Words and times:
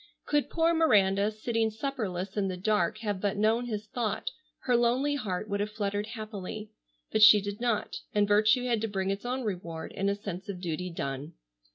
Could 0.25 0.49
poor 0.49 0.73
Miranda, 0.73 1.29
sitting 1.29 1.69
supperless 1.69 2.35
in 2.35 2.47
the 2.47 2.57
dark, 2.57 2.97
have 3.01 3.21
but 3.21 3.37
known 3.37 3.67
his 3.67 3.85
thought, 3.85 4.31
her 4.61 4.75
lonely 4.75 5.13
heart 5.13 5.47
would 5.47 5.59
have 5.59 5.69
fluttered 5.69 6.07
happily. 6.07 6.71
But 7.11 7.21
she 7.21 7.39
did 7.39 7.61
not, 7.61 7.97
and 8.11 8.27
virtue 8.27 8.65
had 8.65 8.81
to 8.81 8.87
bring 8.87 9.11
its 9.11 9.25
own 9.27 9.43
reward 9.43 9.91
in 9.91 10.09
a 10.09 10.15
sense 10.15 10.49
of 10.49 10.59
duty 10.59 10.89
done. 10.89 11.33